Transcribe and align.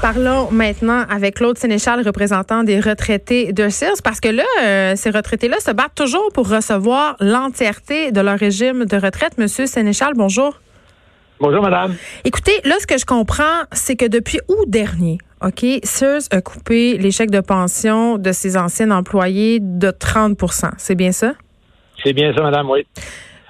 Parlons 0.00 0.48
maintenant 0.52 1.04
avec 1.10 1.34
Claude 1.34 1.58
Sénéchal, 1.58 2.06
représentant 2.06 2.62
des 2.62 2.78
retraités 2.78 3.52
de 3.52 3.68
Sears, 3.68 3.96
parce 4.04 4.20
que 4.20 4.28
là, 4.28 4.44
euh, 4.62 4.92
ces 4.94 5.10
retraités-là 5.10 5.58
se 5.58 5.72
battent 5.72 5.96
toujours 5.96 6.30
pour 6.32 6.48
recevoir 6.48 7.16
l'entièreté 7.18 8.12
de 8.12 8.20
leur 8.20 8.38
régime 8.38 8.84
de 8.84 8.96
retraite. 8.96 9.38
Monsieur 9.38 9.66
Sénéchal, 9.66 10.12
bonjour. 10.14 10.60
Bonjour, 11.40 11.62
madame. 11.62 11.96
Écoutez, 12.24 12.60
là, 12.64 12.76
ce 12.78 12.86
que 12.86 12.96
je 12.96 13.04
comprends, 13.06 13.64
c'est 13.72 13.96
que 13.96 14.06
depuis 14.06 14.38
août 14.46 14.66
dernier, 14.68 15.18
OK, 15.44 15.64
Sears 15.82 16.22
a 16.30 16.40
coupé 16.42 16.96
les 16.96 17.10
chèques 17.10 17.32
de 17.32 17.40
pension 17.40 18.18
de 18.18 18.30
ses 18.30 18.56
anciens 18.56 18.92
employés 18.92 19.58
de 19.60 19.88
30% 19.88 20.70
C'est 20.78 20.94
bien 20.94 21.10
ça? 21.10 21.34
C'est 22.04 22.12
bien 22.12 22.32
ça, 22.34 22.42
madame, 22.42 22.70
oui. 22.70 22.86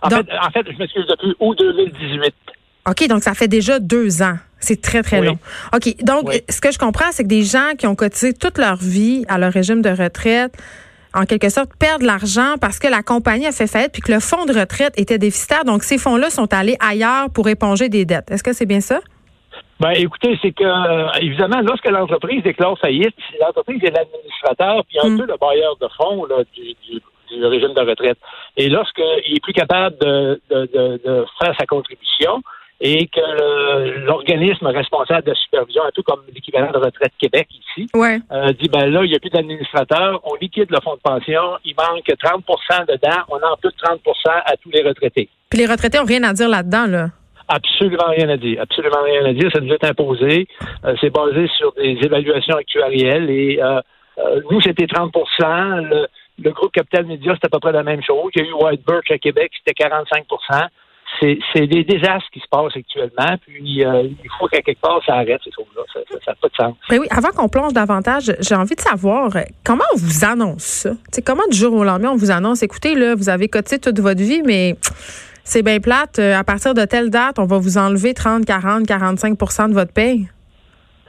En, 0.00 0.08
fait, 0.08 0.16
en 0.16 0.50
fait, 0.50 0.66
je 0.72 0.78
m'excuse, 0.78 1.06
depuis 1.08 1.34
août 1.40 1.58
2018. 1.58 2.34
OK, 2.88 3.06
donc 3.06 3.22
ça 3.22 3.34
fait 3.34 3.48
déjà 3.48 3.78
deux 3.78 4.22
ans. 4.22 4.38
C'est 4.60 4.80
très, 4.80 5.02
très 5.02 5.20
long. 5.22 5.38
OK, 5.74 6.02
donc 6.02 6.30
ce 6.48 6.60
que 6.60 6.72
je 6.72 6.78
comprends, 6.78 7.10
c'est 7.12 7.22
que 7.22 7.28
des 7.28 7.44
gens 7.44 7.74
qui 7.78 7.86
ont 7.86 7.94
cotisé 7.94 8.32
toute 8.32 8.58
leur 8.58 8.76
vie 8.76 9.24
à 9.28 9.38
leur 9.38 9.52
régime 9.52 9.82
de 9.82 9.90
retraite, 9.90 10.52
en 11.14 11.24
quelque 11.24 11.48
sorte, 11.48 11.70
perdent 11.78 12.02
l'argent 12.02 12.56
parce 12.60 12.78
que 12.78 12.88
la 12.88 13.02
compagnie 13.02 13.46
a 13.46 13.52
fait 13.52 13.66
faillite 13.66 13.92
puis 13.92 14.02
que 14.02 14.12
le 14.12 14.20
fonds 14.20 14.46
de 14.46 14.58
retraite 14.58 14.98
était 14.98 15.18
déficitaire. 15.18 15.64
Donc, 15.64 15.82
ces 15.82 15.98
fonds-là 15.98 16.30
sont 16.30 16.52
allés 16.52 16.76
ailleurs 16.80 17.30
pour 17.30 17.48
éponger 17.48 17.88
des 17.88 18.04
dettes. 18.04 18.30
Est-ce 18.30 18.42
que 18.42 18.52
c'est 18.52 18.66
bien 18.66 18.80
ça? 18.80 19.00
Ben, 19.80 19.90
écoutez, 19.92 20.36
c'est 20.42 20.52
que, 20.52 20.64
euh, 20.64 21.08
évidemment, 21.20 21.60
lorsque 21.60 21.88
l'entreprise 21.88 22.42
déclare 22.42 22.76
faillite, 22.78 23.14
l'entreprise 23.40 23.82
est 23.84 23.90
l'administrateur 23.90 24.84
puis 24.88 24.98
un 25.00 25.10
hmm. 25.10 25.18
peu 25.18 25.26
le 25.26 25.36
bailleur 25.40 25.76
de 25.76 25.88
fonds 25.96 26.26
du, 26.54 27.00
régime 27.44 27.74
de 27.74 27.88
retraite. 27.88 28.18
Et 28.56 28.68
lorsqu'il 28.68 29.36
est 29.36 29.42
plus 29.42 29.52
capable 29.52 29.96
de, 29.98 30.40
de 30.50 31.24
faire 31.40 31.54
sa 31.58 31.66
contribution, 31.66 32.42
et 32.80 33.08
que 33.08 34.04
l'organisme 34.04 34.66
responsable 34.66 35.26
de 35.26 35.34
supervision, 35.34 35.82
un 35.82 35.90
peu 35.94 36.02
comme 36.02 36.20
l'équivalent 36.32 36.70
de 36.70 36.78
Retraite 36.78 37.12
Québec 37.18 37.48
ici, 37.50 37.88
euh, 37.96 38.52
dit 38.52 38.68
ben 38.68 38.86
là, 38.86 39.04
il 39.04 39.10
n'y 39.10 39.16
a 39.16 39.18
plus 39.18 39.30
d'administrateur, 39.30 40.20
on 40.24 40.34
liquide 40.36 40.70
le 40.70 40.80
fonds 40.82 40.94
de 40.94 41.00
pension, 41.00 41.58
il 41.64 41.74
manque 41.74 42.06
30% 42.06 42.86
dedans, 42.86 43.22
on 43.28 43.36
en 43.36 43.56
plus 43.56 43.70
30% 43.70 43.98
à 44.26 44.56
tous 44.56 44.70
les 44.70 44.82
retraités. 44.82 45.28
Puis 45.50 45.58
les 45.58 45.66
retraités 45.66 45.98
ont 45.98 46.04
rien 46.04 46.22
à 46.22 46.32
dire 46.32 46.48
là-dedans, 46.48 46.86
là. 46.86 47.08
Absolument 47.48 48.10
rien 48.10 48.28
à 48.28 48.36
dire. 48.36 48.60
Absolument 48.60 49.02
rien 49.02 49.24
à 49.24 49.32
dire. 49.32 49.50
Ça 49.50 49.60
nous 49.60 49.72
est 49.72 49.84
imposé. 49.84 50.46
Euh, 50.84 50.94
c'est 51.00 51.08
basé 51.08 51.48
sur 51.56 51.72
des 51.72 51.98
évaluations 52.02 52.56
actuarielles 52.56 53.30
et 53.30 53.58
euh, 53.62 53.80
nous, 54.50 54.60
c'était 54.60 54.86
30 54.86 55.14
le, 55.40 56.06
le, 56.42 56.50
groupe 56.50 56.72
Capital 56.72 57.06
Média, 57.06 57.32
c'était 57.34 57.46
à 57.46 57.50
peu 57.50 57.60
près 57.60 57.72
la 57.72 57.82
même 57.82 58.02
chose. 58.02 58.30
Il 58.34 58.42
y 58.42 58.44
a 58.44 58.48
eu 58.48 58.52
White 58.52 58.86
Birch 58.86 59.10
à 59.10 59.18
Québec, 59.18 59.52
c'était 59.58 59.74
45 59.74 60.26
c'est 61.20 61.66
des 61.66 61.84
désastres 61.84 62.28
qui 62.32 62.40
se 62.40 62.46
passent 62.50 62.76
actuellement, 62.76 63.36
puis 63.46 63.84
euh, 63.84 64.02
il 64.02 64.30
faut 64.38 64.46
qu'à 64.46 64.62
quelque 64.62 64.80
part 64.80 65.00
ça 65.04 65.14
arrête 65.14 65.40
ces 65.42 65.50
choses-là. 65.50 65.82
Ça 65.94 66.00
n'a 66.28 66.34
pas 66.34 66.48
de 66.48 66.54
sens. 66.54 66.76
Mais 66.90 66.98
oui, 66.98 67.06
avant 67.10 67.30
qu'on 67.30 67.48
plonge 67.48 67.72
davantage, 67.72 68.32
j'ai 68.40 68.54
envie 68.54 68.74
de 68.74 68.80
savoir 68.80 69.30
comment 69.64 69.84
on 69.94 69.98
vous 69.98 70.24
annonce 70.24 70.62
ça? 70.62 70.90
T'sais, 71.10 71.22
comment 71.22 71.46
du 71.50 71.56
jour 71.56 71.74
au 71.74 71.84
lendemain 71.84 72.10
on 72.10 72.16
vous 72.16 72.30
annonce, 72.30 72.62
écoutez, 72.62 72.94
là, 72.94 73.14
vous 73.14 73.28
avez 73.28 73.48
cotisé 73.48 73.78
toute 73.78 73.98
votre 74.00 74.22
vie, 74.22 74.42
mais 74.44 74.76
c'est 75.44 75.62
bien 75.62 75.80
plate, 75.80 76.18
euh, 76.18 76.38
à 76.38 76.44
partir 76.44 76.74
de 76.74 76.84
telle 76.84 77.10
date, 77.10 77.38
on 77.38 77.46
va 77.46 77.58
vous 77.58 77.78
enlever 77.78 78.14
30, 78.14 78.44
40, 78.44 78.84
45% 78.84 79.70
de 79.70 79.74
votre 79.74 79.92
paye? 79.92 80.28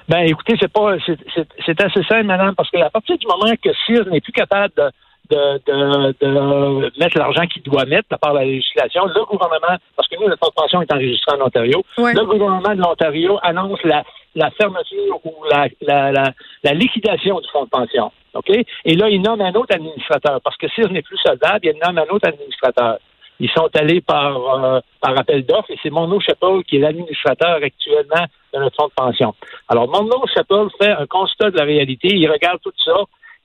Ben 0.08 0.22
écoutez, 0.22 0.56
c'est 0.60 0.72
pas 0.72 0.96
c'est 1.06 1.82
assez 1.82 2.04
simple, 2.04 2.24
madame, 2.24 2.56
parce 2.56 2.72
qu'à 2.72 2.90
partir 2.90 3.16
du 3.18 3.28
moment 3.28 3.54
que 3.64 3.70
CIR 3.86 4.10
n'est 4.10 4.22
plus 4.22 4.32
capable 4.32 4.74
de 4.76 4.90
de, 5.30 5.62
de, 5.66 7.00
mettre 7.00 7.18
l'argent 7.18 7.46
qu'il 7.48 7.62
doit 7.64 7.86
mettre 7.86 8.18
par 8.20 8.34
la 8.34 8.46
législation. 8.46 9.06
Le 9.06 9.26
gouvernement, 9.26 9.78
parce 9.96 10.08
que 10.08 10.16
nous, 10.20 10.28
le 10.28 10.36
fonds 10.42 10.50
de 10.50 10.54
pension 10.54 10.82
est 10.82 10.92
enregistré 10.92 11.36
en 11.36 11.46
Ontario, 11.46 11.84
le 11.98 12.26
gouvernement 12.26 12.76
de 12.76 12.82
l'Ontario 12.82 13.40
annonce 13.44 13.80
la, 13.84 14.04
la 14.36 14.50
fermeture 14.52 15.20
ou 15.24 15.34
la, 15.50 15.68
la, 15.82 16.34
la, 16.64 16.74
liquidation 16.74 17.40
du 17.40 17.48
fonds 17.50 17.66
de 17.66 17.70
pension. 17.70 18.12
OK? 18.34 18.50
Et 18.50 18.96
là, 18.96 19.10
il 19.10 19.22
nomme 19.22 19.42
un 19.42 19.54
autre 19.54 19.76
administrateur, 19.76 20.40
parce 20.42 20.58
que 20.58 20.68
si 20.70 20.82
ce 20.82 20.88
n'est 20.88 21.02
plus 21.02 21.18
solvable, 21.18 21.60
il 21.64 21.80
nomme 21.84 21.98
un 21.98 22.14
autre 22.14 22.28
administrateur. 22.28 22.98
Ils 23.42 23.50
sont 23.52 23.70
allés 23.74 24.02
par, 24.02 24.36
euh, 24.36 24.80
par 25.00 25.18
appel 25.18 25.46
d'offres 25.46 25.72
et 25.72 25.80
c'est 25.82 25.90
Monod 25.90 26.22
Chappell 26.22 26.62
qui 26.68 26.76
est 26.76 26.80
l'administrateur 26.80 27.60
actuellement 27.64 28.26
de 28.54 28.60
notre 28.60 28.76
fonds 28.76 28.90
de 28.90 28.94
pension. 28.94 29.34
Alors, 29.70 29.88
Monod 29.88 30.28
Chappell 30.36 30.68
fait 30.78 30.92
un 30.92 31.06
constat 31.06 31.50
de 31.52 31.58
la 31.58 31.64
réalité, 31.64 32.10
il 32.12 32.30
regarde 32.30 32.60
tout 32.62 32.74
ça, 32.84 32.96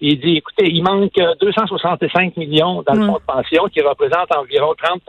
il 0.01 0.21
dit, 0.21 0.37
écoutez, 0.37 0.67
il 0.69 0.83
manque 0.83 1.15
265 1.41 2.37
millions 2.37 2.83
dans 2.83 2.95
le 2.95 3.07
fonds 3.07 3.19
de 3.19 3.27
pension 3.27 3.65
qui 3.73 3.81
représente 3.81 4.35
environ 4.37 4.75
30 4.75 5.03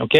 OK? 0.00 0.18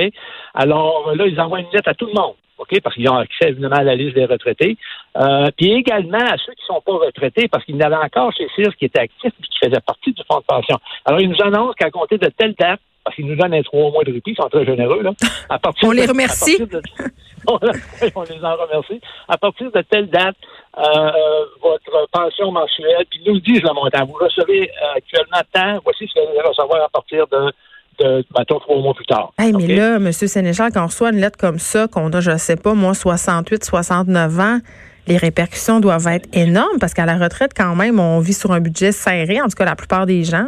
Alors 0.54 1.14
là, 1.14 1.26
ils 1.26 1.40
envoient 1.40 1.60
une 1.60 1.70
lettre 1.72 1.88
à 1.88 1.94
tout 1.94 2.06
le 2.06 2.12
monde. 2.12 2.34
OK? 2.58 2.80
Parce 2.82 2.94
qu'ils 2.94 3.08
ont 3.08 3.16
accès 3.16 3.48
évidemment 3.48 3.76
à 3.76 3.82
la 3.82 3.94
liste 3.94 4.14
des 4.14 4.26
retraités. 4.26 4.76
Euh, 5.16 5.50
puis 5.56 5.72
également 5.72 6.18
à 6.18 6.36
ceux 6.38 6.52
qui 6.54 6.62
ne 6.68 6.74
sont 6.74 6.80
pas 6.80 6.92
retraités, 6.92 7.48
parce 7.48 7.64
qu'ils 7.64 7.76
n'avaient 7.76 7.96
encore 7.96 8.32
chez 8.32 8.48
CIRS 8.54 8.74
qui 8.78 8.86
était 8.86 9.00
actif 9.00 9.32
et 9.38 9.42
qui 9.42 9.58
faisait 9.64 9.80
partie 9.80 10.12
du 10.12 10.22
fonds 10.30 10.38
de 10.38 10.44
pension. 10.44 10.78
Alors, 11.04 11.20
ils 11.20 11.28
nous 11.28 11.42
annoncent 11.42 11.74
qu'à 11.74 11.90
compter 11.90 12.18
de 12.18 12.28
telle 12.36 12.54
date, 12.54 12.80
parce 13.04 13.16
qu'ils 13.16 13.26
nous 13.26 13.36
donnent 13.36 13.54
un 13.54 13.62
trois 13.62 13.90
mois 13.90 14.02
de 14.04 14.12
répit, 14.12 14.30
ils 14.30 14.36
sont 14.36 14.48
très 14.48 14.64
généreux, 14.64 15.02
là. 15.02 15.10
À 15.48 15.58
partir 15.60 15.88
on 15.88 15.92
les 15.92 16.06
remercie. 16.06 16.56
on, 17.46 17.58
les 17.58 18.44
en 18.44 18.56
remercie. 18.56 19.00
À 19.28 19.36
partir 19.36 19.70
de 19.70 19.82
telle 19.82 20.08
date, 20.08 20.36
euh, 20.78 21.44
votre 21.62 22.08
pension 22.10 22.50
mensuelle, 22.50 23.04
puis 23.10 23.20
nous 23.26 23.40
disent 23.40 23.62
le 23.62 23.72
montant. 23.72 24.04
Vous 24.06 24.18
recevez 24.20 24.70
euh, 24.70 24.96
actuellement 24.96 25.42
tant, 25.52 25.78
voici 25.84 26.06
ce 26.08 26.14
que 26.14 26.20
vous 26.20 26.38
allez 26.38 26.48
recevoir 26.48 26.84
à 26.84 26.88
partir 26.88 27.26
de 27.28 27.52
de, 28.00 28.24
mettons, 28.36 28.58
trois 28.58 28.76
mois 28.78 28.94
plus 28.94 29.06
tard. 29.06 29.32
Hey, 29.38 29.52
mais 29.52 29.68
là, 29.68 29.96
M. 29.96 30.12
Sénéchal, 30.12 30.72
quand 30.72 30.82
on 30.82 30.86
reçoit 30.86 31.10
une 31.10 31.20
lettre 31.20 31.38
comme 31.38 31.58
ça, 31.58 31.86
qu'on 31.86 32.10
a, 32.12 32.20
je 32.20 32.32
ne 32.32 32.36
sais 32.38 32.56
pas, 32.56 32.74
moi, 32.74 32.94
68, 32.94 33.64
69 33.64 34.40
ans, 34.40 34.58
les 35.06 35.16
répercussions 35.16 35.80
doivent 35.80 36.06
être 36.08 36.28
énormes 36.32 36.78
parce 36.80 36.94
qu'à 36.94 37.06
la 37.06 37.16
retraite, 37.16 37.52
quand 37.56 37.76
même, 37.76 38.00
on 38.00 38.20
vit 38.20 38.32
sur 38.32 38.52
un 38.52 38.60
budget 38.60 38.92
serré, 38.92 39.40
en 39.40 39.44
tout 39.44 39.56
cas 39.56 39.64
la 39.64 39.76
plupart 39.76 40.06
des 40.06 40.24
gens. 40.24 40.46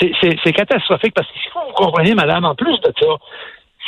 C'est 0.00 0.52
catastrophique 0.52 1.14
parce 1.14 1.26
qu'il 1.32 1.50
faut 1.52 1.60
vous 1.66 1.72
compreniez, 1.74 2.14
madame, 2.14 2.44
en 2.44 2.54
plus 2.54 2.78
de 2.80 2.92
ça, 3.00 3.06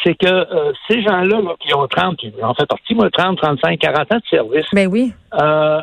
c'est 0.05 0.15
que 0.15 0.27
euh, 0.27 0.73
ces 0.89 1.03
gens-là 1.03 1.55
qui 1.61 1.75
ont 1.75 1.87
30, 1.87 2.19
en 2.43 2.55
fait 2.55 2.67
partie, 2.67 2.95
moi, 2.95 3.11
30, 3.11 3.39
35, 3.39 3.79
40 3.79 4.13
ans 4.13 4.17
de 4.17 4.23
service. 4.29 4.67
Ben 4.73 4.89
oui. 4.89 5.13
Euh, 5.35 5.81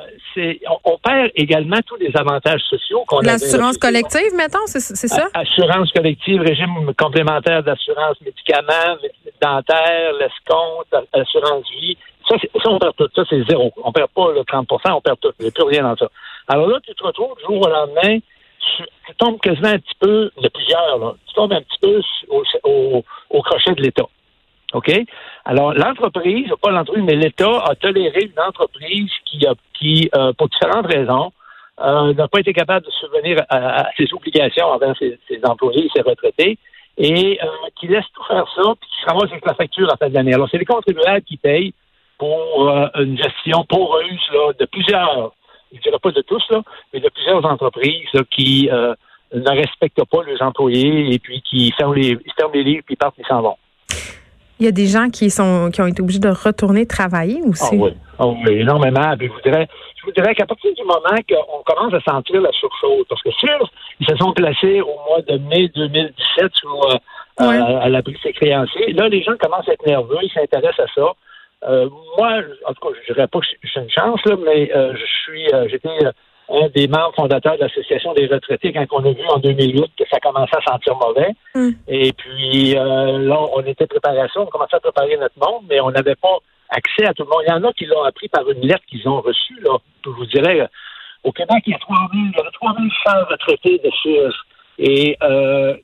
on, 0.84 0.98
perd 0.98 1.32
également 1.36 1.78
tous 1.86 1.96
les 1.96 2.12
avantages 2.16 2.62
sociaux 2.70 3.04
qu'on 3.08 3.20
a. 3.20 3.24
L'assurance 3.24 3.78
collective, 3.78 4.34
mettons, 4.36 4.66
c'est 4.68 4.80
ça? 4.80 5.28
Assurance 5.34 5.92
collective, 5.92 6.42
régime 6.42 6.94
complémentaire 6.98 7.64
d'assurance 7.64 8.20
médicaments, 8.22 8.98
dentaire, 9.42 10.14
l'escompte, 10.20 10.94
assurance 11.14 11.66
vie. 11.80 11.98
Ça, 12.30 12.36
ça, 12.38 12.70
on 12.70 12.78
perd 12.78 12.94
tout. 12.98 13.08
Ça, 13.16 13.24
c'est 13.30 13.42
zéro. 13.48 13.72
On 13.84 13.92
perd 13.92 14.10
pas 14.10 14.32
le 14.34 14.42
30% 14.42 14.66
on 14.92 15.02
perd 15.02 15.18
tout. 15.22 15.32
Il 15.40 15.44
n'y 15.44 15.48
a 15.48 15.52
plus 15.52 15.64
rien 15.64 15.84
dans 15.84 15.96
ça. 15.96 16.08
Alors 16.48 16.68
là, 16.68 16.78
tu 16.84 16.94
te 16.94 17.04
retrouves 17.04 17.36
du 17.38 17.44
jour 17.46 17.66
au 17.66 17.70
lendemain 17.70 18.20
tu, 19.08 19.16
tombes 19.16 19.40
quasiment 19.40 19.70
un 19.70 19.80
petit 19.80 19.96
peu, 20.00 20.32
de 20.42 20.48
plusieurs, 20.50 20.98
là, 21.00 21.14
tu 21.28 21.34
tombes 21.34 21.54
un 21.54 21.62
petit 21.62 21.80
peu 21.82 22.02
au, 22.30 23.04
au, 23.30 23.42
crochet 23.42 23.74
de 23.74 23.82
l'État. 23.82 24.06
OK? 24.74 24.92
Alors, 25.46 25.74
l'entreprise, 25.74 26.52
pas 26.62 26.72
l'entreprise, 26.72 27.06
mais 27.06 27.16
l'État 27.16 27.64
a 27.66 27.76
toléré 27.76 28.26
une 28.26 28.40
entreprise 28.40 29.10
qui, 29.26 29.46
a, 29.48 29.54
qui 29.74 30.10
euh, 30.16 30.34
pour 30.34 30.50
différentes 30.50 30.88
raisons, 30.88 31.32
euh, 31.80 32.14
n'a 32.14 32.28
pas 32.28 32.40
été 32.40 32.54
capable 32.54 32.86
de 32.86 32.92
subvenir 32.92 33.44
à, 33.50 33.88
ses 33.98 34.12
obligations 34.14 34.66
envers 34.66 34.96
ses, 34.98 35.18
employés 35.44 35.86
et 35.86 35.90
ses 35.96 36.02
retraités, 36.02 36.58
et 36.98 37.40
euh, 37.42 37.48
qui 37.80 37.88
laisse 37.88 38.06
tout 38.14 38.24
faire 38.24 38.46
ça, 38.56 38.74
puis 38.80 38.90
qui 38.90 39.02
se 39.02 39.06
ramasse 39.06 39.32
avec 39.32 39.46
la 39.46 39.54
facture 39.54 39.92
à 39.92 39.98
fin 39.98 40.10
de 40.10 40.16
l'année. 40.16 40.34
Alors, 40.34 40.50
c'est 40.50 40.58
les 40.58 40.66
contribuables 40.66 41.22
qui 41.22 41.38
payent 41.38 41.74
pour 42.18 42.68
une 42.96 43.16
gestion 43.16 43.64
poreuse 43.70 44.28
là, 44.34 44.52
de 44.60 44.66
plusieurs 44.66 45.34
je 45.74 45.82
dirais 45.82 46.00
pas 46.02 46.12
de 46.12 46.22
tous, 46.22 46.44
là, 46.50 46.62
mais 46.94 47.00
de 47.00 47.10
plusieurs 47.10 47.46
entreprises 47.46 48.10
qui 48.32 48.70
euh, 48.72 48.94
ne 49.34 49.50
respectent 49.50 50.06
pas 50.06 50.24
leurs 50.24 50.42
employés 50.42 51.14
et 51.14 51.20
puis 51.20 51.42
qui 51.42 51.72
ferment 51.72 51.94
les, 51.94 52.18
ferment 52.38 52.54
les 52.54 52.64
livres 52.64 52.84
puis 52.86 52.96
partent 52.96 53.20
et 53.20 53.24
s'en 53.24 53.42
vont. 53.42 53.58
Il 54.60 54.66
y 54.66 54.70
a 54.70 54.72
des 54.72 54.88
gens 54.88 55.10
qui 55.10 55.30
sont 55.30 55.70
qui 55.72 55.82
ont 55.82 55.86
été 55.86 56.02
obligés 56.02 56.20
de 56.20 56.30
retourner 56.30 56.88
travailler 56.88 57.42
aussi. 57.44 57.76
Ah 57.76 57.76
oui, 57.76 57.94
ah 58.18 58.28
oui 58.28 58.54
énormément. 58.54 59.14
je 59.20 59.28
vous 59.28 59.42
dirais, 59.42 59.68
je 59.98 60.06
vous 60.06 60.12
dirais 60.12 60.34
qu'à 60.34 60.48
partir 60.48 60.74
du 60.74 60.84
moment 60.84 61.16
qu'on 61.30 61.64
commence 61.64 61.94
à 61.94 62.00
sentir 62.02 62.42
la 62.42 62.52
surchauffe, 62.52 63.08
parce 63.08 63.22
que 63.22 63.30
sûr, 63.32 63.72
ils 64.00 64.08
se 64.08 64.16
sont 64.16 64.34
placés 64.34 64.82
au 64.82 64.96
mois 65.08 65.22
de 65.28 65.38
mai 65.38 65.70
2017 65.76 66.52
sur, 66.56 66.90
euh, 66.90 66.96
euh, 67.42 67.80
à 67.82 67.90
l'abri 67.90 68.14
de 68.14 68.20
ses 68.20 68.34
créanciers. 68.34 68.94
Là, 68.94 69.10
les 69.10 69.22
gens 69.22 69.34
commencent 69.40 69.70
à 69.70 69.74
être 69.74 69.86
nerveux, 69.86 70.18
ils 70.24 70.32
s'intéressent 70.32 70.88
à 70.90 70.94
ça. 70.96 71.14
Euh, 71.64 71.90
moi, 72.18 72.42
en 72.66 72.74
tout 72.74 72.88
cas, 72.88 73.00
je 73.02 73.14
dirais 73.14 73.28
pas 73.28 73.40
que 73.40 73.46
j'ai 73.64 73.82
une 73.82 73.90
chance, 73.90 74.20
là, 74.26 74.36
mais 74.44 74.72
euh, 74.76 74.94
je 74.96 75.06
suis, 75.06 75.48
euh, 75.54 75.68
j'étais 75.70 75.90
un 76.50 76.70
des 76.70 76.88
membres 76.88 77.14
fondateurs 77.16 77.58
de 77.58 77.64
l'Association 77.64 78.14
des 78.14 78.28
retraités 78.28 78.72
quand 78.72 78.86
on 78.92 79.06
a 79.06 79.12
vu 79.12 79.26
en 79.28 79.40
2008 79.40 79.92
que 79.98 80.06
ça 80.10 80.20
commençait 80.20 80.56
à 80.56 80.72
sentir 80.72 80.96
mauvais. 80.96 81.32
Mm. 81.56 81.72
Et 81.88 82.14
puis 82.14 82.74
là, 82.74 83.40
on 83.54 83.62
était 83.66 83.88
préparé 83.88 84.20
à 84.20 84.28
ça, 84.30 84.40
on 84.40 84.46
commençait 84.46 84.78
à 84.78 84.80
préparer 84.80 85.18
notre 85.18 85.38
monde, 85.40 85.66
mais 85.70 85.82
on 85.82 85.92
n'avait 85.92 86.16
pas 86.16 86.38
accès 86.70 87.06
à 87.06 87.14
tout 87.14 87.24
le 87.24 87.30
monde. 87.30 87.44
Il 87.48 87.50
y 87.50 87.54
en 87.54 87.64
a 87.64 87.74
qui 87.74 87.86
l'ont 87.86 88.04
appris 88.04 88.30
par 88.30 88.50
une 88.50 88.62
lettre 88.62 88.86
qu'ils 88.88 89.08
ont 89.10 89.22
reçue. 89.22 89.60
Là. 89.62 89.78
Je 90.06 90.10
vous 90.10 90.26
dirais, 90.26 90.70
au 91.24 91.32
Québec, 91.34 91.64
il 91.66 91.72
y 91.72 91.76
a 91.76 91.80
3000, 91.80 92.32
il 92.34 92.38
y 92.38 92.40
avait 92.40 92.52
3100 92.52 93.26
retraités 93.30 93.82
de 93.84 93.92
SUS. 94.02 94.36
Et 94.80 95.18
euh, 95.24 95.76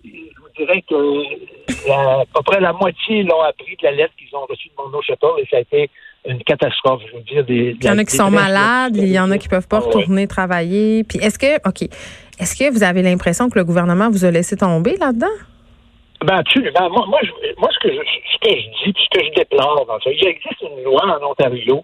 dirais 0.58 0.84
que 0.90 1.92
à 1.92 2.24
peu 2.34 2.42
près 2.46 2.60
la 2.60 2.74
moitié 2.74 3.24
l'ont 3.24 3.42
appris 3.42 3.76
de 3.76 3.84
la 3.84 3.92
lettre 3.92 4.14
qu'ils 4.18 4.36
ont 4.36 4.46
reçue 4.46 4.70
de 4.70 4.74
mon 4.78 5.02
Chappelle 5.02 5.30
et 5.40 5.48
ça 5.50 5.58
a 5.58 5.60
été 5.60 5.90
une 6.26 6.42
catastrophe. 6.44 7.02
Je 7.12 7.18
veux 7.18 7.24
dire, 7.24 7.44
des, 7.44 7.76
il 7.80 7.86
y 7.86 7.90
en 7.90 7.98
a 7.98 8.06
qui 8.06 8.16
sont 8.16 8.32
malades, 8.32 8.96
il 8.96 9.12
y 9.12 9.20
en 9.20 9.32
a 9.32 9.38
qui 9.38 9.50
peuvent 9.50 9.68
pas 9.68 9.82
ah 9.84 9.88
retourner 9.88 10.28
travailler. 10.28 11.04
Puis 11.04 11.20
est-ce 11.20 11.38
que, 11.38 11.58
OK, 11.68 11.82
est-ce 12.40 12.58
que 12.58 12.72
vous 12.72 12.84
avez 12.84 13.02
l'impression 13.02 13.50
que 13.50 13.58
le 13.58 13.66
gouvernement 13.66 14.10
vous 14.10 14.26
a 14.26 14.32
laissé 14.32 14.56
tomber 14.56 14.96
là-dedans? 14.98 15.28
Ben 16.26 16.36
absolument. 16.36 16.90
Moi, 16.90 17.06
moi, 17.08 17.20
moi 17.58 17.70
ce, 17.74 17.80
que 17.80 17.94
je, 17.94 18.00
ce 18.00 18.38
que 18.40 18.56
je 18.56 18.92
dis, 18.92 18.96
ce 18.98 19.20
que 19.20 19.26
je 19.26 19.32
déplore 19.36 19.86
dans 19.86 20.00
ça, 20.00 20.10
il 20.10 20.28
existe 20.28 20.62
une 20.62 20.84
loi 20.84 21.02
en 21.06 21.32
Ontario 21.32 21.84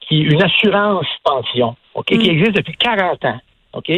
qui 0.00 0.20
une 0.20 0.42
assurance 0.42 1.06
pension, 1.24 1.76
ok, 1.94 2.06
qui 2.06 2.18
mm. 2.18 2.32
existe 2.32 2.56
depuis 2.56 2.74
40 2.74 3.24
ans, 3.24 3.40
ok, 3.72 3.90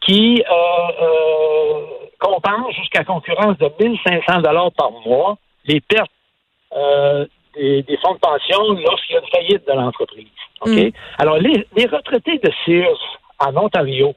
qui 0.00 0.42
euh, 0.42 1.02
euh, 1.02 1.80
compense 2.18 2.74
jusqu'à 2.74 3.04
concurrence 3.04 3.56
de 3.58 3.70
1500 3.80 4.40
dollars 4.42 4.72
par 4.72 4.90
mois 5.06 5.36
les 5.64 5.80
pertes 5.80 6.10
euh, 6.74 7.26
des, 7.54 7.98
fonds 8.02 8.14
de 8.14 8.18
pension 8.18 8.72
lorsqu'il 8.72 9.14
y 9.14 9.18
a 9.18 9.20
une 9.20 9.28
faillite 9.28 9.66
de 9.66 9.72
l'entreprise. 9.72 10.26
OK? 10.60 10.70
Mm. 10.70 10.90
Alors, 11.18 11.38
les, 11.38 11.66
les, 11.74 11.86
retraités 11.86 12.38
de 12.38 12.50
Sears 12.64 13.18
en 13.38 13.56
Ontario, 13.56 14.14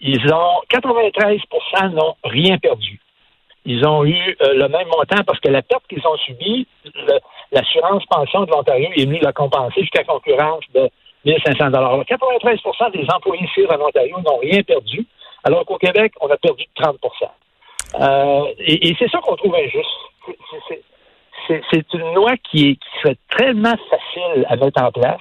ils 0.00 0.32
ont 0.32 0.60
93% 0.72 1.90
n'ont 1.90 2.16
rien 2.24 2.58
perdu. 2.58 3.00
Ils 3.64 3.86
ont 3.86 4.04
eu 4.04 4.36
euh, 4.42 4.54
le 4.54 4.68
même 4.68 4.88
montant 4.88 5.22
parce 5.24 5.40
que 5.40 5.48
la 5.48 5.62
perte 5.62 5.84
qu'ils 5.88 6.06
ont 6.06 6.16
subie, 6.18 6.66
l'assurance 7.50 8.04
pension 8.06 8.44
de 8.44 8.50
l'Ontario 8.50 8.90
est 8.94 9.06
venue 9.06 9.20
la 9.22 9.32
compenser 9.32 9.80
jusqu'à 9.80 10.04
concurrence 10.04 10.64
de 10.74 10.90
1500 11.24 11.70
dollars. 11.70 12.02
93% 12.04 12.92
des 12.92 13.06
employés 13.14 13.48
Sears 13.54 13.72
en 13.72 13.86
Ontario 13.86 14.16
n'ont 14.24 14.38
rien 14.38 14.62
perdu, 14.62 15.06
alors 15.44 15.64
qu'au 15.64 15.78
Québec, 15.78 16.12
on 16.20 16.28
a 16.28 16.36
perdu 16.36 16.64
30 16.74 16.96
euh, 18.00 18.52
et, 18.58 18.94
c'est 18.98 19.08
ça 19.08 19.18
qu'on 19.18 19.36
trouve 19.36 19.54
injuste. 19.54 19.86
C'est 21.70 21.92
une 21.92 22.14
loi 22.14 22.32
qui, 22.50 22.70
est, 22.70 22.78
serait 23.02 23.16
tellement 23.36 23.74
facile 23.90 24.46
à 24.48 24.56
mettre 24.56 24.82
en 24.82 24.90
place, 24.90 25.20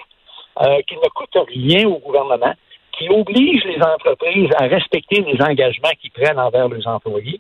euh, 0.61 0.81
qui 0.87 0.95
ne 0.95 1.09
coûte 1.09 1.37
rien 1.49 1.87
au 1.87 1.99
gouvernement, 1.99 2.53
qui 2.97 3.09
oblige 3.09 3.63
les 3.65 3.81
entreprises 3.81 4.49
à 4.57 4.65
respecter 4.65 5.21
les 5.21 5.41
engagements 5.41 5.91
qu'ils 6.01 6.11
prennent 6.11 6.39
envers 6.39 6.67
leurs 6.67 6.87
employés. 6.87 7.39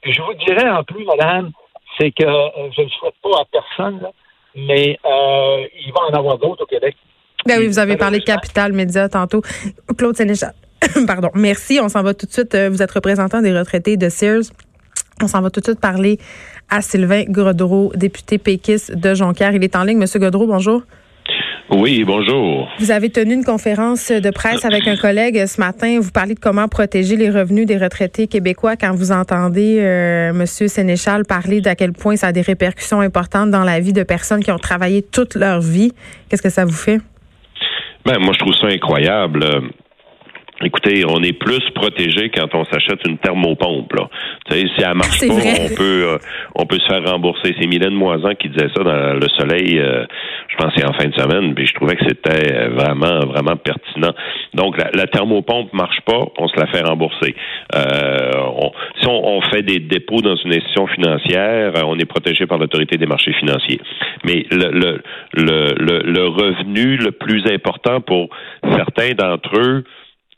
Puis 0.00 0.12
je 0.12 0.22
vous 0.22 0.34
dirais 0.34 0.68
en 0.68 0.82
plus, 0.82 1.04
madame, 1.04 1.52
c'est 1.98 2.10
que 2.10 2.24
euh, 2.24 2.70
je 2.72 2.80
ne 2.80 2.86
le 2.86 2.90
souhaite 2.90 3.14
pas 3.22 3.40
à 3.40 3.44
personne, 3.50 4.08
mais 4.54 4.98
euh, 5.04 5.66
il 5.84 5.92
va 5.92 6.06
en 6.08 6.18
avoir 6.18 6.38
d'autres 6.38 6.64
au 6.64 6.66
Québec. 6.66 6.96
Ben 7.46 7.58
oui, 7.58 7.66
vous 7.66 7.78
avez 7.78 7.96
parlé 7.96 8.18
de 8.18 8.24
Capital 8.24 8.72
Média 8.72 9.08
tantôt. 9.08 9.42
Claude 9.96 10.16
Sénéchal. 10.16 10.54
Pardon. 11.06 11.30
Merci. 11.34 11.80
On 11.80 11.88
s'en 11.88 12.02
va 12.02 12.14
tout 12.14 12.26
de 12.26 12.32
suite. 12.32 12.56
Vous 12.56 12.82
êtes 12.82 12.90
représentant 12.90 13.42
des 13.42 13.56
retraités 13.56 13.96
de 13.96 14.08
Sears. 14.08 14.42
On 15.22 15.28
s'en 15.28 15.40
va 15.40 15.50
tout 15.50 15.60
de 15.60 15.66
suite 15.66 15.80
parler 15.80 16.18
à 16.68 16.80
Sylvain 16.82 17.24
Godreau, 17.28 17.92
député 17.94 18.38
péquiste 18.38 18.96
de 18.96 19.14
Jonquière. 19.14 19.54
Il 19.54 19.62
est 19.62 19.76
en 19.76 19.84
ligne. 19.84 19.98
Monsieur 19.98 20.18
Godreau, 20.18 20.46
bonjour. 20.46 20.82
Oui, 21.70 22.04
bonjour. 22.04 22.68
Vous 22.80 22.90
avez 22.90 23.08
tenu 23.08 23.34
une 23.34 23.44
conférence 23.44 24.10
de 24.10 24.30
presse 24.30 24.64
avec 24.64 24.86
un 24.86 24.96
collègue 24.96 25.46
ce 25.46 25.60
matin. 25.60 26.00
Vous 26.00 26.10
parlez 26.10 26.34
de 26.34 26.40
comment 26.40 26.68
protéger 26.68 27.16
les 27.16 27.30
revenus 27.30 27.66
des 27.66 27.78
retraités 27.78 28.26
québécois 28.26 28.76
quand 28.76 28.92
vous 28.92 29.12
entendez 29.12 29.78
euh, 29.80 30.32
Monsieur 30.32 30.68
Sénéchal 30.68 31.24
parler 31.24 31.60
d'à 31.60 31.74
quel 31.74 31.92
point 31.92 32.16
ça 32.16 32.28
a 32.28 32.32
des 32.32 32.42
répercussions 32.42 33.00
importantes 33.00 33.50
dans 33.50 33.64
la 33.64 33.80
vie 33.80 33.92
de 33.92 34.02
personnes 34.02 34.42
qui 34.42 34.50
ont 34.50 34.58
travaillé 34.58 35.02
toute 35.02 35.34
leur 35.34 35.60
vie. 35.60 35.92
Qu'est-ce 36.28 36.42
que 36.42 36.50
ça 36.50 36.64
vous 36.64 36.72
fait? 36.72 37.00
Ben, 38.04 38.18
moi, 38.18 38.32
je 38.32 38.38
trouve 38.38 38.54
ça 38.54 38.66
incroyable. 38.66 39.44
Écoutez, 40.64 41.04
on 41.08 41.22
est 41.22 41.32
plus 41.32 41.62
protégé 41.74 42.30
quand 42.30 42.54
on 42.54 42.64
s'achète 42.66 43.00
une 43.06 43.18
thermopompe. 43.18 43.92
Là. 43.94 44.08
Si 44.50 44.64
elle 44.78 44.94
marche 44.94 45.20
pas, 45.20 45.34
on 45.34 45.74
peut 45.74 46.06
euh, 46.06 46.18
on 46.54 46.66
peut 46.66 46.78
se 46.78 46.86
faire 46.86 47.04
rembourser. 47.04 47.54
C'est 47.58 47.66
Mylène 47.66 47.94
Moisan 47.94 48.34
qui 48.34 48.48
disait 48.48 48.68
ça 48.74 48.82
dans 48.82 49.14
le 49.14 49.28
Soleil, 49.36 49.78
euh, 49.78 50.04
je 50.48 50.56
pense 50.56 50.72
c'est 50.76 50.84
en 50.84 50.92
fin 50.92 51.08
de 51.08 51.14
semaine, 51.14 51.54
puis 51.54 51.66
je 51.66 51.74
trouvais 51.74 51.96
que 51.96 52.04
c'était 52.06 52.68
vraiment 52.68 53.20
vraiment 53.26 53.56
pertinent. 53.56 54.12
Donc 54.54 54.78
la, 54.78 54.90
la, 54.94 55.06
thermopompe 55.06 55.72
marche 55.72 56.00
pas, 56.06 56.20
on 56.38 56.48
se 56.48 56.58
la 56.58 56.66
fait 56.66 56.82
rembourser. 56.82 57.34
Euh, 57.74 58.30
si 59.00 59.08
on, 59.08 59.40
fait 59.50 59.62
des 59.62 59.80
dépôts 59.80 60.20
dans 60.20 60.36
une 60.36 60.50
institution 60.52 60.86
financière, 60.86 61.72
on 61.84 61.98
est 61.98 62.04
protégé 62.04 62.46
par 62.46 62.58
l'autorité 62.58 62.96
des 62.96 63.06
marchés 63.06 63.32
financiers. 63.32 63.80
Mais 64.24 64.46
le, 64.50 64.70
le, 64.70 65.00
le, 65.34 66.02
le 66.04 66.26
revenu 66.28 66.96
le 66.96 67.10
plus 67.10 67.44
important 67.52 68.00
pour 68.00 68.28
certains 68.76 69.12
d'entre 69.12 69.58
eux, 69.58 69.84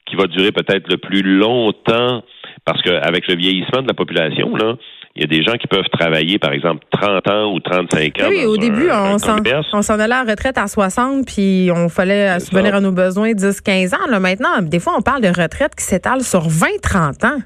qui 0.06 0.16
va 0.16 0.26
durer 0.26 0.52
peut-être 0.52 0.88
le 0.88 0.96
plus 0.96 1.22
longtemps, 1.22 2.22
parce 2.64 2.82
qu'avec 2.82 3.26
le 3.28 3.36
vieillissement 3.36 3.82
de 3.82 3.88
la 3.88 3.94
population, 3.94 4.54
là, 4.56 4.74
il 5.16 5.22
y 5.22 5.24
a 5.24 5.28
des 5.28 5.44
gens 5.44 5.56
qui 5.56 5.68
peuvent 5.68 5.88
travailler, 5.92 6.38
par 6.38 6.52
exemple, 6.52 6.84
30 6.90 7.28
ans 7.28 7.52
ou 7.52 7.60
35 7.60 8.20
ans. 8.20 8.26
Oui, 8.28 8.44
au 8.46 8.56
début, 8.56 8.88
on 8.90 9.18
s'en 9.18 9.94
allait 9.94 10.14
à 10.14 10.24
la 10.24 10.30
retraite 10.32 10.58
à 10.58 10.66
60, 10.66 11.24
puis 11.26 11.70
on 11.72 11.88
fallait 11.88 12.40
subvenir 12.40 12.74
à 12.74 12.80
nos 12.80 12.90
besoins 12.90 13.30
10-15 13.30 13.94
ans. 13.94 14.10
Là, 14.10 14.18
maintenant, 14.18 14.60
des 14.60 14.80
fois, 14.80 14.94
on 14.98 15.02
parle 15.02 15.22
de 15.22 15.28
retraite 15.28 15.76
qui 15.76 15.84
s'étale 15.84 16.22
sur 16.22 16.48
20-30 16.48 17.26
ans. 17.26 17.38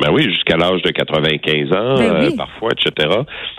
Ben 0.00 0.10
oui, 0.10 0.24
jusqu'à 0.24 0.56
l'âge 0.56 0.80
de 0.82 0.90
95 0.90 1.72
ans, 1.72 1.94
ben 1.96 2.24
euh, 2.24 2.30
parfois, 2.36 2.70
etc. 2.72 3.08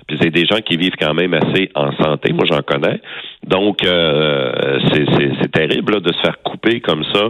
Puis 0.08 0.18
c'est 0.20 0.32
des 0.32 0.46
gens 0.46 0.60
qui 0.66 0.78
vivent 0.78 0.96
quand 1.00 1.14
même 1.14 1.34
assez 1.36 1.70
en 1.76 1.92
santé. 1.98 2.34
Moi, 2.34 2.46
j'en 2.50 2.62
connais. 2.62 3.00
Donc, 3.46 3.86
euh, 3.86 4.80
c'est 4.92 5.52
terrible 5.52 6.02
de 6.02 6.12
se 6.12 6.20
faire 6.20 6.42
couper 6.44 6.82
comme 6.82 7.04
ça 7.14 7.30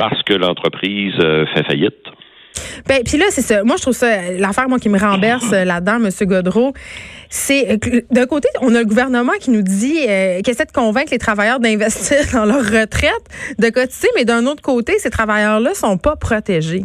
parce 0.00 0.22
que 0.22 0.32
l'entreprise 0.32 1.12
euh, 1.20 1.44
fait 1.54 1.62
faillite. 1.62 2.02
Ben, 2.88 3.02
puis 3.04 3.18
là, 3.18 3.26
c'est 3.28 3.42
ça. 3.42 3.62
Moi, 3.64 3.76
je 3.76 3.82
trouve 3.82 3.94
ça, 3.94 4.32
l'affaire, 4.32 4.64
qui 4.80 4.88
me 4.88 4.98
renverse 4.98 5.52
euh, 5.52 5.64
là-dedans, 5.64 5.96
M. 5.96 6.08
Godreau, 6.26 6.72
c'est, 7.28 7.72
euh, 7.72 8.00
d'un 8.10 8.24
côté, 8.24 8.48
on 8.62 8.74
a 8.74 8.78
le 8.78 8.86
gouvernement 8.86 9.34
qui 9.38 9.50
nous 9.50 9.60
dit, 9.60 10.06
qui 10.42 10.50
essaie 10.50 10.64
de 10.64 10.72
convaincre 10.72 11.12
les 11.12 11.18
travailleurs 11.18 11.60
d'investir 11.60 12.16
dans 12.32 12.46
leur 12.46 12.64
retraite, 12.64 13.22
de 13.58 13.68
cotiser, 13.68 14.08
mais 14.16 14.24
d'un 14.24 14.46
autre 14.46 14.62
côté, 14.62 14.98
ces 14.98 15.10
travailleurs-là 15.10 15.74
sont 15.74 15.98
pas 15.98 16.16
protégés. 16.16 16.84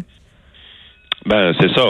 Ben 1.25 1.53
c'est 1.59 1.73
ça. 1.75 1.85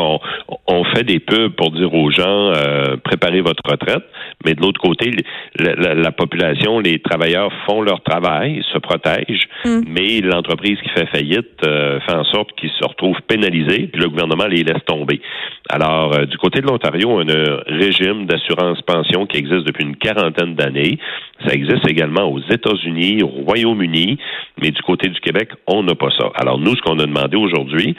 On, 0.68 0.84
fait 0.96 1.04
des 1.04 1.20
pubs 1.20 1.54
pour 1.56 1.72
dire 1.72 1.94
aux 1.94 2.10
gens 2.10 2.54
euh, 2.54 2.96
préparez 3.04 3.42
votre 3.42 3.62
retraite, 3.70 4.04
mais 4.46 4.54
de 4.54 4.62
l'autre 4.62 4.80
côté, 4.80 5.12
la, 5.58 6.12
population, 6.12 6.80
les 6.80 7.00
travailleurs 7.00 7.52
font 7.66 7.82
leur 7.82 8.02
travail, 8.02 8.64
se 8.72 8.78
protègent, 8.78 9.48
mm. 9.66 9.82
mais 9.88 10.22
l'entreprise 10.22 10.78
qui 10.82 10.90
fait 10.90 11.08
faillite 11.08 11.66
euh, 11.66 12.00
fait 12.02 12.16
en 12.16 12.24
sorte 12.26 12.54
qu'ils 12.54 12.70
se 12.70 12.88
retrouvent 12.88 13.22
pénalisés, 13.28 13.88
puis 13.92 14.02
le 14.02 14.10
gouvernement 14.10 14.46
les 14.46 14.64
laisse 14.64 14.84
tomber. 14.86 15.22
Alors, 15.70 16.14
euh, 16.14 16.26
du 16.26 16.38
côté 16.38 16.62
de 16.62 16.68
l'Ontario, 16.68 17.10
on 17.10 17.28
a 17.28 17.34
un 17.34 17.60
régime 17.68 18.28
d'assurance 18.28 18.82
pension 18.84 19.26
qui 19.26 19.38
existe 19.38 19.66
depuis 19.66 19.84
une 19.84 19.98
quarantaine 19.98 20.56
d'années. 20.56 20.98
Ça 21.46 21.54
existe 21.54 21.88
également 21.88 22.32
aux 22.32 22.40
États-Unis, 22.40 23.24
au 23.24 23.28
Royaume-Uni, 23.28 24.18
mais 24.62 24.72
du 24.72 24.82
côté 24.84 25.10
du 25.10 25.20
Québec, 25.20 25.50
on 25.68 25.84
n'a 25.84 25.96
pas 25.96 26.10
ça. 26.18 26.32
Alors 26.36 26.60
nous, 26.60 26.76
ce 26.76 26.82
qu'on 26.82 26.98
a 27.00 27.06
demandé 27.06 27.36
aujourd'hui, 27.36 27.96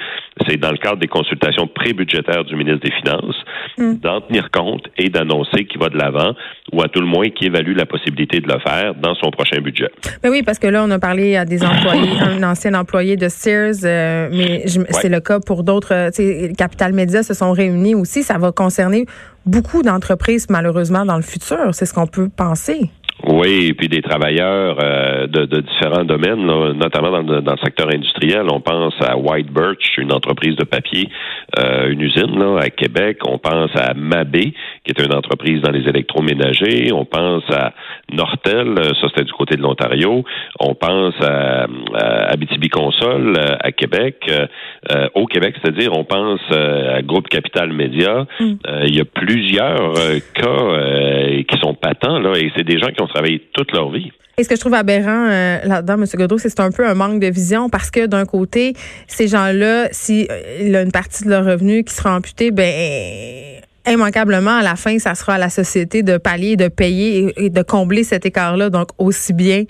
c'est 0.46 0.56
dans 0.56 0.70
le 0.70 0.78
cadre 0.78 0.96
des 0.96 1.06
consultation 1.16 1.66
pré-budgétaire 1.66 2.44
du 2.44 2.56
ministre 2.56 2.80
des 2.80 2.92
Finances, 2.92 3.36
hmm. 3.78 3.94
d'en 4.00 4.20
tenir 4.20 4.50
compte 4.50 4.86
et 4.98 5.08
d'annoncer 5.08 5.64
qu'il 5.64 5.80
va 5.80 5.88
de 5.88 5.96
l'avant 5.96 6.34
ou 6.72 6.82
à 6.82 6.88
tout 6.88 7.00
le 7.00 7.06
moins 7.06 7.28
qu'il 7.30 7.48
évalue 7.48 7.74
la 7.74 7.86
possibilité 7.86 8.40
de 8.40 8.48
le 8.48 8.58
faire 8.60 8.94
dans 8.94 9.14
son 9.14 9.30
prochain 9.30 9.60
budget. 9.60 9.90
Mais 10.22 10.30
oui, 10.30 10.42
parce 10.42 10.58
que 10.58 10.66
là, 10.66 10.84
on 10.84 10.90
a 10.90 10.98
parlé 10.98 11.36
à 11.36 11.44
des 11.44 11.64
employés, 11.64 12.10
un 12.20 12.42
ancien 12.42 12.74
employé 12.74 13.16
de 13.16 13.28
Sears, 13.28 13.84
euh, 13.84 14.28
mais 14.32 14.66
c'est 14.66 15.08
le 15.08 15.20
cas 15.20 15.40
pour 15.40 15.62
d'autres. 15.62 15.94
Euh, 15.94 16.52
Capital 16.56 16.92
Média 16.92 17.22
se 17.22 17.34
sont 17.34 17.52
réunis 17.52 17.94
aussi. 17.94 18.22
Ça 18.22 18.38
va 18.38 18.52
concerner 18.52 19.06
beaucoup 19.46 19.82
d'entreprises, 19.82 20.48
malheureusement, 20.50 21.04
dans 21.04 21.16
le 21.16 21.22
futur. 21.22 21.72
C'est 21.72 21.86
ce 21.86 21.94
qu'on 21.94 22.06
peut 22.06 22.28
penser. 22.34 22.90
Oui, 23.36 23.66
et 23.66 23.74
puis 23.74 23.88
des 23.88 24.00
travailleurs 24.00 24.78
euh, 24.82 25.26
de, 25.26 25.44
de, 25.44 25.60
différents 25.60 26.04
domaines, 26.04 26.46
notamment 26.72 27.10
dans 27.10 27.20
le, 27.20 27.42
secteur 27.62 27.86
industriel. 27.92 28.46
On 28.50 28.62
pense 28.62 28.94
à 29.02 29.18
White 29.18 29.52
Birch, 29.52 29.98
une 29.98 30.10
entreprise 30.10 30.56
de 30.56 30.64
papier, 30.64 31.10
euh, 31.58 31.90
une 31.90 32.00
usine 32.00 32.38
là, 32.38 32.60
à 32.62 32.70
Québec. 32.70 33.18
On 33.26 33.36
pense 33.36 33.70
à 33.74 33.92
Mabé, 33.92 34.54
qui 34.86 34.92
est 34.92 35.04
une 35.04 35.14
entreprise 35.14 35.60
dans 35.62 35.70
les 35.70 35.88
électroménagers. 35.88 36.92
On 36.92 37.04
pense 37.04 37.42
à 37.50 37.72
Nortel, 38.12 38.74
euh, 38.78 38.94
ça 39.00 39.08
c'était 39.08 39.24
du 39.24 39.32
côté 39.32 39.56
de 39.56 39.62
l'Ontario. 39.62 40.24
On 40.60 40.74
pense 40.74 41.14
à, 41.20 41.66
à 41.94 42.32
Abitibi 42.32 42.68
Console 42.68 43.38
à 43.60 43.72
Québec. 43.72 44.30
au 45.14 45.26
Québec, 45.26 45.56
c'est-à-dire, 45.62 45.92
on 45.92 46.04
pense 46.04 46.40
à 46.50 47.02
Groupe 47.02 47.28
Capital 47.28 47.72
Média. 47.72 48.26
Mm. 48.40 48.54
il 48.84 48.96
y 48.96 49.00
a 49.00 49.04
plusieurs 49.04 49.94
cas 50.34 51.42
qui 51.48 51.58
sont 51.60 51.74
patents 51.74 52.18
là, 52.18 52.32
et 52.36 52.52
c'est 52.56 52.64
des 52.64 52.78
gens 52.78 52.88
qui 52.88 53.02
ont 53.02 53.06
travailler 53.06 53.42
toute 53.52 53.72
leur 53.72 53.90
vie. 53.90 54.12
Et 54.38 54.44
ce 54.44 54.50
que 54.50 54.54
je 54.54 54.60
trouve 54.60 54.74
aberrant 54.74 55.28
euh, 55.30 55.58
là-dedans, 55.64 55.94
M. 55.94 56.04
Godreau, 56.14 56.36
c'est 56.36 56.60
un 56.60 56.70
peu 56.70 56.86
un 56.86 56.92
manque 56.92 57.20
de 57.20 57.26
vision 57.26 57.70
parce 57.70 57.90
que 57.90 58.04
d'un 58.04 58.26
côté, 58.26 58.74
ces 59.06 59.28
gens-là, 59.28 59.88
s'il 59.92 60.26
euh, 60.30 60.78
a 60.78 60.82
une 60.82 60.92
partie 60.92 61.24
de 61.24 61.30
leur 61.30 61.46
revenu 61.46 61.84
qui 61.84 61.94
sera 61.94 62.14
amputée, 62.14 62.50
ben 62.50 63.55
immanquablement, 63.88 64.58
à 64.58 64.62
la 64.62 64.76
fin, 64.76 64.98
ça 64.98 65.14
sera 65.14 65.34
à 65.34 65.38
la 65.38 65.50
société 65.50 66.02
de 66.02 66.16
pallier, 66.16 66.56
de 66.56 66.68
payer 66.68 67.32
et, 67.36 67.50
de 67.50 67.62
combler 67.62 68.04
cet 68.04 68.26
écart-là. 68.26 68.70
Donc, 68.70 68.88
aussi 68.98 69.32
bien 69.32 69.64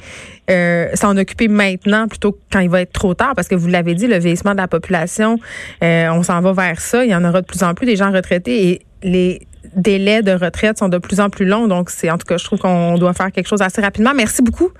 euh, 0.51 0.89
s'en 0.95 1.17
occuper 1.17 1.49
maintenant 1.49 2.09
plutôt 2.09 2.33
que 2.33 2.39
quand 2.53 2.61
il 2.61 2.71
va 2.71 2.81
être 2.81 2.93
trop 2.93 3.15
tard, 3.15 3.35
parce 3.35 3.49
que 3.49 3.55
vous 3.55 3.69
l'avez 3.69 3.95
dit, 3.95 4.07
le 4.07 4.19
vieillissement 4.19 4.53
de 4.53 4.59
la 4.59 4.69
population, 4.69 5.39
on 5.83 6.23
s'en 6.23 6.41
va 6.41 6.53
vers 6.53 6.81
ça. 6.81 7.05
Il 7.05 7.11
y 7.11 7.15
en 7.15 7.25
aura 7.25 7.41
de 7.41 7.47
plus 7.47 7.63
en 7.63 7.75
plus 7.75 7.87
des 7.87 7.97
gens 7.97 8.11
retraités 8.13 8.69
et 8.69 8.81
les 9.03 9.41
délais 9.77 10.23
de 10.23 10.33
retraite 10.33 10.79
sont 10.79 10.89
de 10.89 10.99
plus 10.99 11.21
en 11.21 11.31
plus 11.31 11.47
longs. 11.47 11.69
Donc, 11.69 11.91
c'est 11.91 12.11
en 12.11 12.19
tout 12.19 12.27
cas, 12.27 12.39
je 12.39 12.45
trouve 12.45 12.59
qu'on 12.59 12.97
doit 12.99 13.13
faire 13.13 13.31
quelque 13.31 13.49
chose 13.49 13.63
assez 13.63 13.81
rapidement. 13.81 14.13
Merci 14.15 14.43
beaucoup 14.43 14.71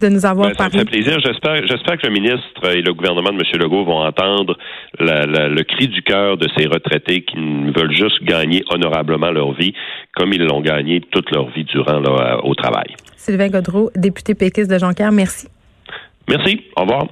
de 0.00 0.08
nous 0.08 0.26
avoir 0.26 0.48
ben, 0.48 0.56
parlé. 0.56 0.72
Ça 0.72 0.78
me 0.78 0.84
fait 0.84 0.90
plaisir. 0.90 1.18
J'espère, 1.24 1.66
j'espère 1.66 1.98
que 1.98 2.06
le 2.06 2.12
ministre 2.12 2.64
et 2.74 2.82
le 2.82 2.92
gouvernement 2.92 3.30
de 3.30 3.36
M. 3.36 3.60
Legault 3.60 3.84
vont 3.84 4.00
entendre 4.00 4.58
le 4.98 5.62
cri 5.62 5.88
du 5.88 6.02
cœur 6.02 6.36
de 6.36 6.48
ces 6.56 6.66
retraités 6.66 7.22
qui 7.22 7.36
veulent 7.36 7.94
juste 7.94 8.22
gagner 8.24 8.64
honorablement 8.70 9.30
leur 9.30 9.52
vie, 9.52 9.72
comme 10.14 10.32
ils 10.32 10.42
l'ont 10.42 10.60
gagné 10.60 11.00
toute 11.00 11.30
leur 11.30 11.48
vie 11.50 11.64
durant 11.64 12.00
là, 12.00 12.40
au 12.44 12.54
travail. 12.54 12.94
Sylvain 13.16 13.48
Godreau, 13.48 13.90
député 13.94 14.34
péquiste 14.34 14.70
de 14.70 14.78
Jonquière, 14.78 15.12
merci. 15.12 15.48
Merci. 16.28 16.62
Au 16.76 16.82
revoir. 16.82 17.06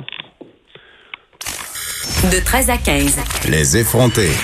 De 2.33 2.45
13 2.45 2.71
à 2.71 2.77
15. 2.77 3.49
Les 3.51 3.77
effrontés. 3.77 4.33